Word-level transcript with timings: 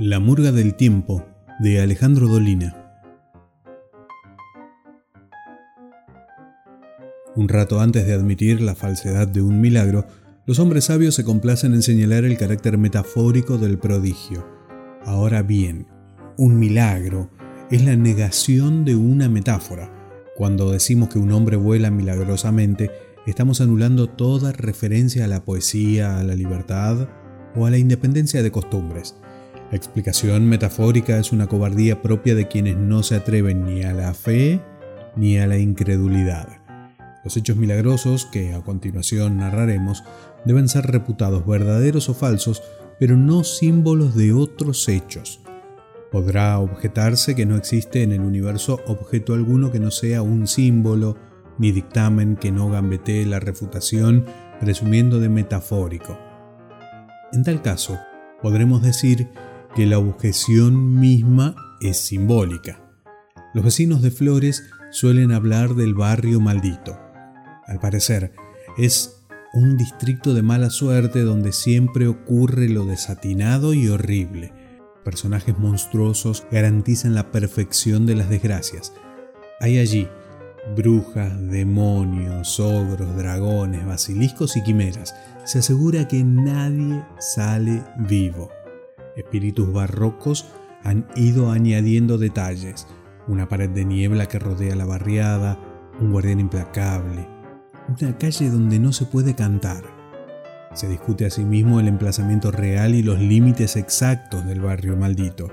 La 0.00 0.20
Murga 0.20 0.52
del 0.52 0.76
Tiempo 0.76 1.26
de 1.58 1.80
Alejandro 1.80 2.28
Dolina. 2.28 2.72
Un 7.34 7.48
rato 7.48 7.80
antes 7.80 8.06
de 8.06 8.14
admitir 8.14 8.60
la 8.60 8.76
falsedad 8.76 9.26
de 9.26 9.42
un 9.42 9.60
milagro, 9.60 10.06
los 10.46 10.60
hombres 10.60 10.84
sabios 10.84 11.16
se 11.16 11.24
complacen 11.24 11.74
en 11.74 11.82
señalar 11.82 12.24
el 12.24 12.38
carácter 12.38 12.78
metafórico 12.78 13.58
del 13.58 13.78
prodigio. 13.78 14.46
Ahora 15.04 15.42
bien, 15.42 15.88
un 16.36 16.60
milagro 16.60 17.32
es 17.68 17.84
la 17.84 17.96
negación 17.96 18.84
de 18.84 18.94
una 18.94 19.28
metáfora. 19.28 19.92
Cuando 20.36 20.70
decimos 20.70 21.08
que 21.08 21.18
un 21.18 21.32
hombre 21.32 21.56
vuela 21.56 21.90
milagrosamente, 21.90 22.92
estamos 23.26 23.60
anulando 23.60 24.06
toda 24.06 24.52
referencia 24.52 25.24
a 25.24 25.28
la 25.28 25.44
poesía, 25.44 26.20
a 26.20 26.22
la 26.22 26.36
libertad 26.36 27.08
o 27.56 27.66
a 27.66 27.70
la 27.70 27.78
independencia 27.78 28.44
de 28.44 28.52
costumbres. 28.52 29.16
La 29.70 29.76
explicación 29.76 30.46
metafórica 30.48 31.18
es 31.18 31.30
una 31.30 31.46
cobardía 31.46 32.00
propia 32.00 32.34
de 32.34 32.48
quienes 32.48 32.76
no 32.78 33.02
se 33.02 33.16
atreven 33.16 33.66
ni 33.66 33.82
a 33.82 33.92
la 33.92 34.14
fe 34.14 34.62
ni 35.14 35.38
a 35.38 35.46
la 35.46 35.58
incredulidad. 35.58 36.48
Los 37.22 37.36
hechos 37.36 37.56
milagrosos 37.56 38.24
que 38.24 38.54
a 38.54 38.62
continuación 38.62 39.36
narraremos 39.36 40.04
deben 40.46 40.68
ser 40.68 40.86
reputados 40.86 41.46
verdaderos 41.46 42.08
o 42.08 42.14
falsos, 42.14 42.62
pero 42.98 43.18
no 43.18 43.44
símbolos 43.44 44.14
de 44.14 44.32
otros 44.32 44.88
hechos. 44.88 45.42
Podrá 46.10 46.58
objetarse 46.58 47.34
que 47.34 47.44
no 47.44 47.56
existe 47.56 48.02
en 48.02 48.12
el 48.12 48.20
universo 48.20 48.80
objeto 48.86 49.34
alguno 49.34 49.70
que 49.70 49.80
no 49.80 49.90
sea 49.90 50.22
un 50.22 50.46
símbolo, 50.46 51.18
ni 51.58 51.72
dictamen 51.72 52.36
que 52.36 52.50
no 52.50 52.70
gambetee 52.70 53.26
la 53.26 53.40
refutación 53.40 54.24
presumiendo 54.60 55.20
de 55.20 55.28
metafórico. 55.28 56.18
En 57.34 57.44
tal 57.44 57.60
caso, 57.60 57.98
podremos 58.40 58.80
decir 58.80 59.28
que 59.74 59.86
la 59.86 59.98
objeción 59.98 60.98
misma 60.98 61.54
es 61.80 61.98
simbólica. 61.98 62.80
Los 63.54 63.64
vecinos 63.64 64.02
de 64.02 64.10
Flores 64.10 64.62
suelen 64.90 65.32
hablar 65.32 65.74
del 65.74 65.94
barrio 65.94 66.40
maldito. 66.40 66.98
Al 67.66 67.78
parecer, 67.80 68.32
es 68.76 69.22
un 69.52 69.76
distrito 69.76 70.34
de 70.34 70.42
mala 70.42 70.70
suerte 70.70 71.22
donde 71.22 71.52
siempre 71.52 72.06
ocurre 72.06 72.68
lo 72.68 72.84
desatinado 72.84 73.74
y 73.74 73.88
horrible. 73.88 74.52
Personajes 75.04 75.58
monstruosos 75.58 76.46
garantizan 76.50 77.14
la 77.14 77.30
perfección 77.30 78.06
de 78.06 78.14
las 78.14 78.28
desgracias. 78.28 78.92
Hay 79.60 79.78
allí 79.78 80.08
brujas, 80.76 81.32
demonios, 81.48 82.60
ogros, 82.60 83.16
dragones, 83.16 83.86
basiliscos 83.86 84.56
y 84.56 84.62
quimeras. 84.62 85.14
Se 85.44 85.60
asegura 85.60 86.06
que 86.08 86.22
nadie 86.22 87.02
sale 87.18 87.82
vivo 87.96 88.50
espíritus 89.18 89.72
barrocos 89.72 90.46
han 90.84 91.06
ido 91.16 91.50
añadiendo 91.50 92.18
detalles, 92.18 92.86
una 93.26 93.48
pared 93.48 93.68
de 93.68 93.84
niebla 93.84 94.26
que 94.26 94.38
rodea 94.38 94.76
la 94.76 94.86
barriada, 94.86 95.58
un 96.00 96.12
guardián 96.12 96.40
implacable, 96.40 97.28
una 97.88 98.16
calle 98.16 98.50
donde 98.50 98.78
no 98.78 98.92
se 98.92 99.04
puede 99.04 99.34
cantar. 99.34 99.84
Se 100.74 100.88
discute 100.88 101.26
asimismo 101.26 101.80
el 101.80 101.88
emplazamiento 101.88 102.50
real 102.50 102.94
y 102.94 103.02
los 103.02 103.18
límites 103.18 103.76
exactos 103.76 104.46
del 104.46 104.60
barrio 104.60 104.96
maldito. 104.96 105.48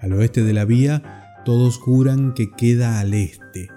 Al 0.00 0.12
oeste 0.14 0.42
de 0.42 0.52
la 0.54 0.64
vía, 0.64 1.42
todos 1.44 1.76
juran 1.76 2.32
que 2.32 2.50
queda 2.52 3.00
al 3.00 3.12
este. 3.12 3.68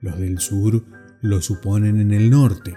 Los 0.00 0.18
del 0.18 0.38
sur 0.38 0.84
lo 1.22 1.40
suponen 1.40 2.00
en 2.00 2.12
el 2.12 2.30
norte. 2.30 2.74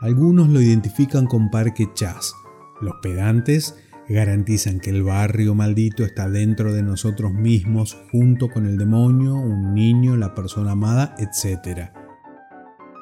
Algunos 0.00 0.48
lo 0.48 0.60
identifican 0.60 1.26
con 1.26 1.50
Parque 1.50 1.88
Chas. 1.94 2.32
Los 2.80 2.94
pedantes 3.02 3.74
garantizan 4.14 4.78
que 4.78 4.90
el 4.90 5.02
barrio 5.02 5.54
maldito 5.54 6.04
está 6.04 6.28
dentro 6.28 6.72
de 6.72 6.82
nosotros 6.82 7.32
mismos 7.32 7.96
junto 8.12 8.48
con 8.48 8.66
el 8.66 8.78
demonio, 8.78 9.34
un 9.34 9.74
niño, 9.74 10.16
la 10.16 10.34
persona 10.34 10.72
amada, 10.72 11.14
etc. 11.18 11.90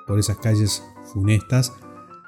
Por 0.06 0.18
esas 0.18 0.38
calles 0.38 0.82
funestas 1.12 1.72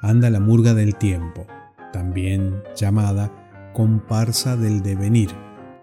anda 0.03 0.31
la 0.31 0.41
murga 0.41 0.75
del 0.75 0.97
tiempo, 0.97 1.47
también 1.93 2.62
llamada 2.77 3.33
comparsa 3.73 4.56
del 4.56 4.83
devenir, 4.83 5.31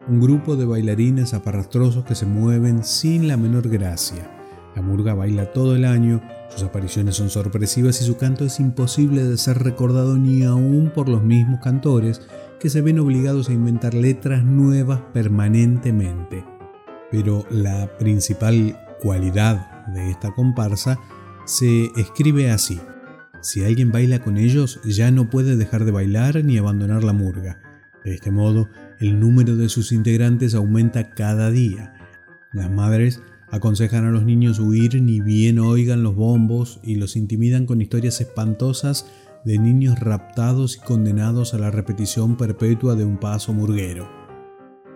un 0.07 0.19
grupo 0.19 0.56
de 0.56 0.66
bailarines 0.66 1.34
aparastrosos 1.34 2.06
que 2.06 2.16
se 2.16 2.25
mueven 2.25 2.84
sin 2.84 3.28
la 3.28 3.38
menor 3.38 3.69
gracia. 3.69 4.29
La 4.75 4.81
murga 4.81 5.13
baila 5.13 5.51
todo 5.51 5.75
el 5.75 5.85
año, 5.85 6.22
sus 6.50 6.63
apariciones 6.63 7.16
son 7.16 7.29
sorpresivas 7.29 8.01
y 8.01 8.06
su 8.06 8.17
canto 8.17 8.46
es 8.46 8.59
imposible 8.59 9.23
de 9.23 9.38
ser 9.38 9.59
recordado 9.63 10.17
ni 10.17 10.44
aún 10.44 10.91
por 10.94 11.09
los 11.09 11.23
mismos 11.23 11.59
cantores 11.63 12.22
que 12.63 12.69
se 12.69 12.81
ven 12.81 12.97
obligados 12.97 13.50
a 13.50 13.53
inventar 13.53 13.94
letras 13.94 14.46
nuevas 14.46 15.01
permanentemente. 15.13 16.46
Pero 17.12 17.46
la 17.51 17.97
principal 17.97 18.79
cualidad 19.01 19.85
de 19.88 20.09
esta 20.09 20.31
comparsa 20.31 20.97
se 21.46 21.91
escribe 21.97 22.52
así. 22.52 22.79
Si 23.41 23.66
alguien 23.66 23.91
baila 23.91 24.23
con 24.23 24.38
ellos, 24.38 24.79
ya 24.85 25.12
no 25.12 25.29
puede 25.29 25.57
dejar 25.57 25.84
de 25.84 25.91
bailar 25.91 26.46
ni 26.46 26.57
abandonar 26.57 27.03
la 27.03 27.12
murga. 27.12 27.59
De 28.06 28.13
este 28.13 28.31
modo, 28.31 28.69
el 28.97 29.19
número 29.19 29.57
de 29.57 29.68
sus 29.68 29.91
integrantes 29.91 30.56
aumenta 30.56 31.09
cada 31.09 31.52
día. 31.52 31.94
Las 32.53 32.72
madres 32.72 33.22
aconsejan 33.52 34.06
a 34.06 34.12
los 34.12 34.23
niños 34.23 34.59
huir 34.59 35.02
ni 35.02 35.19
bien 35.19 35.59
oigan 35.59 36.02
los 36.02 36.16
bombos 36.16 36.79
y 36.81 36.96
los 36.96 37.18
intimidan 37.18 37.66
con 37.66 37.81
historias 37.81 38.22
espantosas 38.22 39.06
de 39.45 39.57
niños 39.59 39.99
raptados 39.99 40.77
y 40.77 40.79
condenados 40.79 41.53
a 41.53 41.57
la 41.57 41.71
repetición 41.71 42.37
perpetua 42.37 42.95
de 42.95 43.05
un 43.05 43.17
paso 43.17 43.53
murguero. 43.53 44.09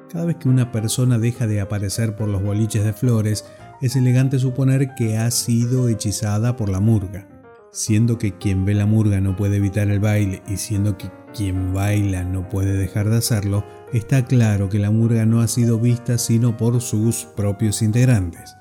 Cada 0.09 0.25
vez 0.25 0.37
que 0.37 0.47
una 0.47 0.71
persona 0.71 1.19
deja 1.19 1.47
de 1.47 1.59
aparecer 1.59 2.15
por 2.15 2.29
los 2.29 2.41
boliches 2.41 2.83
de 2.85 2.93
flores, 2.93 3.45
es 3.81 3.95
elegante 3.95 4.39
suponer 4.39 4.95
que 4.95 5.17
ha 5.17 5.29
sido 5.31 5.89
hechizada 5.89 6.55
por 6.55 6.69
la 6.69 6.79
murga. 6.79 7.27
Siendo 7.71 8.17
que 8.17 8.37
quien 8.37 8.65
ve 8.65 8.73
la 8.73 8.85
murga 8.85 9.19
no 9.19 9.35
puede 9.35 9.57
evitar 9.57 9.89
el 9.89 9.99
baile 9.99 10.41
y 10.47 10.57
siendo 10.57 10.97
que 10.97 11.11
quien 11.35 11.73
baila 11.73 12.23
no 12.23 12.47
puede 12.47 12.73
dejar 12.73 13.09
de 13.09 13.17
hacerlo, 13.17 13.65
está 13.93 14.25
claro 14.25 14.69
que 14.69 14.79
la 14.79 14.91
murga 14.91 15.25
no 15.25 15.41
ha 15.41 15.47
sido 15.47 15.77
vista 15.77 16.17
sino 16.17 16.55
por 16.55 16.81
sus 16.81 17.25
propios 17.35 17.81
integrantes. 17.81 18.55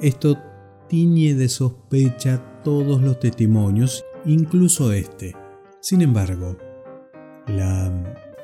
Esto 0.00 0.38
tiñe 0.88 1.34
de 1.34 1.48
sospecha 1.48 2.42
todos 2.62 3.02
los 3.02 3.18
testimonios 3.18 4.04
incluso 4.26 4.92
este. 4.92 5.34
Sin 5.80 6.02
embargo, 6.02 6.56
la 7.46 7.92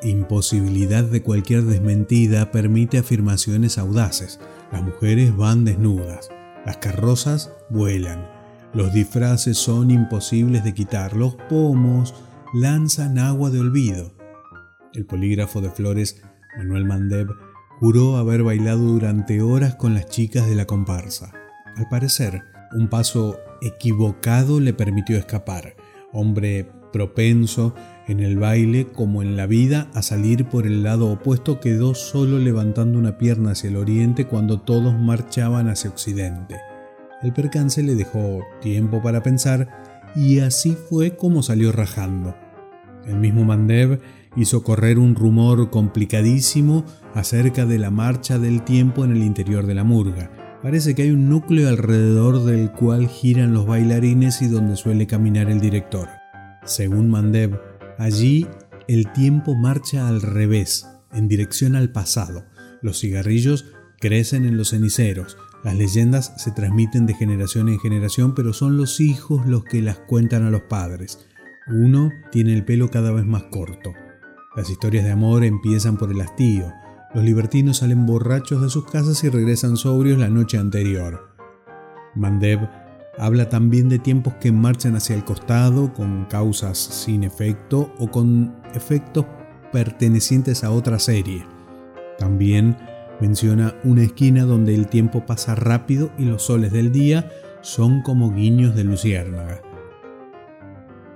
imposibilidad 0.03 1.05
de 1.05 1.23
cualquier 1.23 1.63
desmentida 1.63 2.51
permite 2.51 2.99
afirmaciones 2.99 3.79
audaces. 3.79 4.41
Las 4.71 4.83
mujeres 4.83 5.37
van 5.37 5.65
desnudas, 5.65 6.31
las 6.65 6.79
carrozas 6.79 7.53
vuelan, 7.69 8.27
los 8.75 8.93
disfraces 8.93 9.59
son 9.59 9.91
imposibles 9.91 10.65
de 10.65 10.73
quitar, 10.73 11.15
los 11.15 11.35
pomos 11.49 12.15
lanzan 12.55 13.19
agua 13.19 13.51
de 13.51 13.61
olvido. 13.61 14.15
El 14.95 15.05
polígrafo 15.05 15.61
de 15.61 15.71
flores, 15.71 16.23
Manuel 16.57 16.85
Mandeb, 16.85 17.29
juró 17.81 18.17
haber 18.17 18.43
bailado 18.43 18.81
durante 18.81 19.43
horas 19.43 19.75
con 19.75 19.95
las 19.95 20.07
chicas 20.07 20.47
de 20.47 20.55
la 20.55 20.67
comparsa. 20.67 21.33
Al 21.77 21.89
parecer, 21.89 22.43
un 22.73 22.89
paso 22.89 23.39
equivocado 23.63 24.61
le 24.61 24.73
permitió 24.73 25.17
escapar. 25.17 25.77
Hombre 26.13 26.67
propenso 26.93 27.75
en 28.07 28.21
el 28.21 28.39
baile 28.39 28.87
como 28.87 29.23
en 29.23 29.37
la 29.37 29.47
vida 29.47 29.89
a 29.95 30.03
salir 30.03 30.45
por 30.45 30.67
el 30.67 30.83
lado 30.83 31.11
opuesto, 31.11 31.61
quedó 31.61 31.95
solo 31.95 32.39
levantando 32.39 32.99
una 32.99 33.19
pierna 33.19 33.53
hacia 33.53 33.71
el 33.71 33.77
oriente 33.77 34.27
cuando 34.27 34.61
todos 34.61 34.95
marchaban 34.99 35.69
hacia 35.69 35.91
occidente. 35.91 36.57
El 37.23 37.33
percance 37.33 37.83
le 37.83 37.95
dejó 37.95 38.41
tiempo 38.61 39.01
para 39.03 39.23
pensar 39.23 39.69
y 40.15 40.41
así 40.41 40.77
fue 40.89 41.17
como 41.17 41.43
salió 41.43 41.73
rajando. 41.73 42.37
El 43.07 43.17
mismo 43.17 43.45
Mandev 43.45 44.01
hizo 44.37 44.63
correr 44.63 44.99
un 44.99 45.15
rumor 45.15 45.71
complicadísimo 45.71 46.85
acerca 47.15 47.65
de 47.67 47.79
la 47.79 47.91
marcha 47.91 48.39
del 48.39 48.63
tiempo 48.63 49.05
en 49.05 49.13
el 49.13 49.23
interior 49.23 49.67
de 49.67 49.75
la 49.75 49.85
murga 49.85 50.42
Parece 50.63 50.95
que 50.95 51.03
hay 51.03 51.11
un 51.11 51.29
núcleo 51.29 51.69
alrededor 51.69 52.45
del 52.45 52.71
cual 52.71 53.09
giran 53.09 53.53
los 53.53 53.67
bailarines 53.67 54.43
y 54.43 54.49
donde 54.49 54.77
suele 54.77 55.09
caminar 55.09 55.51
el 55.51 55.61
director. 55.61 56.09
Según 56.65 57.11
Mandev, 57.11 57.61
allí 57.99 58.47
el 58.87 59.11
tiempo 59.13 59.57
marcha 59.57 60.07
al 60.07 60.23
revés, 60.23 60.87
en 61.13 61.27
dirección 61.27 61.75
al 61.75 61.91
pasado. 61.91 62.45
Los 62.81 63.01
cigarrillos 63.01 63.67
crecen 63.99 64.45
en 64.45 64.57
los 64.57 64.71
ceniceros. 64.71 65.37
Las 65.65 65.75
leyendas 65.75 66.33
se 66.37 66.53
transmiten 66.53 67.07
de 67.07 67.15
generación 67.15 67.69
en 67.69 67.81
generación, 67.81 68.37
pero 68.37 68.53
son 68.53 68.77
los 68.77 69.01
hijos 69.01 69.45
los 69.47 69.65
que 69.65 69.83
las 69.83 69.99
cuentan 69.99 70.45
a 70.45 70.51
los 70.51 70.63
padres. 70.63 71.27
Uno 71.67 72.11
tiene 72.31 72.55
el 72.55 72.65
pelo 72.65 72.89
cada 72.89 73.11
vez 73.11 73.25
más 73.25 73.45
corto. 73.51 73.95
Las 74.55 74.71
historias 74.71 75.05
de 75.05 75.11
amor 75.11 75.43
empiezan 75.43 75.97
por 75.97 76.13
el 76.13 76.21
hastío, 76.21 76.73
los 77.15 77.25
libertinos 77.25 77.79
salen 77.79 78.07
borrachos 78.07 78.63
de 78.63 78.71
sus 78.71 78.85
casas 78.91 79.23
y 79.25 79.29
regresan 79.29 79.77
sobrios 79.77 80.19
la 80.19 80.29
noche 80.29 80.59
anterior. 80.59 81.29
Mandev 82.15 82.69
habla 83.19 83.49
también 83.49 83.89
de 83.89 83.99
tiempos 83.99 84.35
que 84.35 84.53
marchan 84.53 84.97
hacia 84.97 85.15
el 85.15 85.25
costado 85.25 85.93
con 85.93 86.25
causas 86.27 86.79
sin 86.79 87.25
efecto 87.25 87.93
o 87.99 88.11
con 88.11 88.55
efectos 88.75 89.27
pertenecientes 89.73 90.65
a 90.65 90.71
otra 90.71 90.99
serie. 90.99 91.47
También 92.19 92.77
menciona 93.21 93.75
una 93.85 94.03
esquina 94.03 94.45
donde 94.45 94.75
el 94.75 94.87
tiempo 94.87 95.27
pasa 95.27 95.55
rápido 95.55 96.11
y 96.19 96.25
los 96.25 96.43
soles 96.45 96.73
del 96.73 96.93
día 96.93 97.31
son 97.61 98.03
como 98.03 98.33
guiños 98.33 98.75
de 98.75 98.85
luciérnaga. 98.85 99.72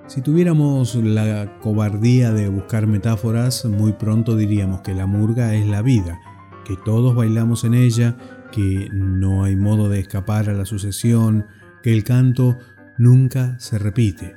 Si 0.08 0.23
tuviéramos 0.23 0.94
la 0.94 1.58
cobardía 1.58 2.32
de 2.32 2.49
buscar 2.49 2.87
metáforas, 2.87 3.64
muy 3.64 3.93
pronto 3.93 4.37
diríamos 4.37 4.82
que 4.82 4.94
la 4.94 5.06
murga 5.06 5.56
es 5.56 5.67
la 5.67 5.82
vida, 5.82 6.20
que 6.64 6.76
todos 6.76 7.17
bailamos 7.17 7.64
en 7.64 7.75
ella, 7.75 8.17
que 8.53 8.88
no 8.93 9.43
hay 9.43 9.56
modo 9.56 9.88
de 9.88 9.99
escapar 9.99 10.49
a 10.49 10.53
la 10.53 10.64
sucesión, 10.64 11.47
que 11.82 11.93
el 11.93 12.05
canto 12.05 12.56
nunca 12.99 13.58
se 13.58 13.79
repite. 13.79 14.37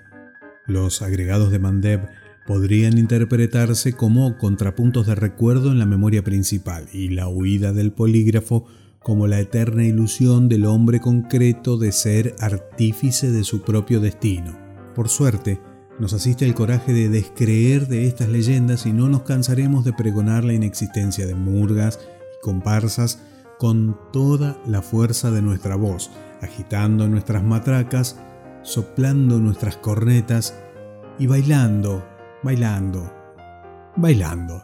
Los 0.65 1.03
agregados 1.03 1.51
de 1.51 1.59
Mandeb 1.59 2.09
podrían 2.47 2.97
interpretarse 2.97 3.93
como 3.93 4.39
contrapuntos 4.39 5.05
de 5.05 5.13
recuerdo 5.13 5.71
en 5.71 5.77
la 5.77 5.85
memoria 5.85 6.23
principal 6.23 6.87
y 6.91 7.09
la 7.09 7.27
huida 7.27 7.73
del 7.73 7.91
polígrafo 7.91 8.65
como 9.03 9.27
la 9.27 9.39
eterna 9.39 9.85
ilusión 9.85 10.49
del 10.49 10.65
hombre 10.65 10.99
concreto 10.99 11.77
de 11.77 11.91
ser 11.91 12.35
artífice 12.39 13.31
de 13.31 13.43
su 13.43 13.61
propio 13.61 13.99
destino. 13.99 14.68
Por 14.99 15.07
suerte, 15.07 15.61
nos 15.97 16.11
asiste 16.11 16.43
el 16.43 16.53
coraje 16.53 16.91
de 16.91 17.07
descreer 17.07 17.87
de 17.87 18.05
estas 18.05 18.27
leyendas 18.27 18.85
y 18.85 18.91
no 18.91 19.07
nos 19.07 19.21
cansaremos 19.21 19.85
de 19.85 19.93
pregonar 19.93 20.43
la 20.43 20.51
inexistencia 20.51 21.25
de 21.25 21.35
murgas 21.35 22.01
y 22.37 22.41
comparsas 22.41 23.21
con 23.57 23.97
toda 24.11 24.61
la 24.67 24.81
fuerza 24.81 25.31
de 25.31 25.41
nuestra 25.41 25.77
voz, 25.77 26.11
agitando 26.41 27.07
nuestras 27.07 27.45
matracas, 27.45 28.19
soplando 28.61 29.39
nuestras 29.39 29.77
cornetas 29.77 30.53
y 31.17 31.27
bailando 31.27 32.05
bailando, 32.43 33.09
bailando. 33.95 34.61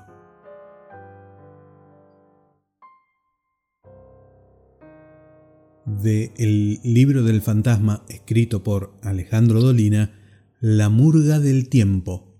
De 5.86 6.34
el 6.36 6.82
libro 6.84 7.24
del 7.24 7.42
fantasma 7.42 8.04
escrito 8.10 8.64
por 8.64 8.92
Alejandro 9.02 9.62
Dolina, 9.62 10.25
La 10.68 10.90
murga 10.90 11.40
del 11.40 11.70
tiempo, 11.70 12.35